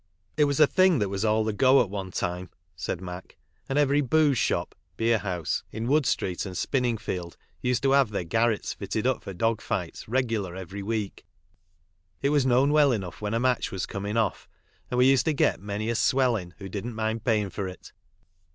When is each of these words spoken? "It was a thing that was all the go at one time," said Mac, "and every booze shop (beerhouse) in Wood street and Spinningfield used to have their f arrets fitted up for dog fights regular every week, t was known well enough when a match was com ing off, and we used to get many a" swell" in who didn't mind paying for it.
"It 0.37 0.45
was 0.45 0.59
a 0.59 0.65
thing 0.65 0.97
that 0.97 1.09
was 1.09 1.23
all 1.23 1.43
the 1.43 1.53
go 1.53 1.79
at 1.79 1.87
one 1.91 2.09
time," 2.09 2.49
said 2.75 3.01
Mac, 3.01 3.37
"and 3.69 3.77
every 3.77 4.01
booze 4.01 4.39
shop 4.39 4.73
(beerhouse) 4.97 5.61
in 5.71 5.87
Wood 5.87 6.07
street 6.07 6.43
and 6.43 6.55
Spinningfield 6.57 7.37
used 7.61 7.83
to 7.83 7.91
have 7.91 8.09
their 8.09 8.23
f 8.23 8.29
arrets 8.29 8.73
fitted 8.75 9.05
up 9.05 9.21
for 9.23 9.31
dog 9.35 9.61
fights 9.61 10.07
regular 10.09 10.55
every 10.55 10.81
week, 10.81 11.23
t 12.19 12.29
was 12.29 12.47
known 12.47 12.71
well 12.71 12.91
enough 12.91 13.21
when 13.21 13.35
a 13.35 13.39
match 13.39 13.71
was 13.71 13.85
com 13.85 14.07
ing 14.07 14.17
off, 14.17 14.49
and 14.89 14.97
we 14.97 15.05
used 15.07 15.25
to 15.25 15.33
get 15.33 15.59
many 15.61 15.87
a" 15.87 15.95
swell" 16.09 16.35
in 16.35 16.55
who 16.57 16.67
didn't 16.67 16.95
mind 16.95 17.23
paying 17.23 17.51
for 17.51 17.67
it. 17.67 17.91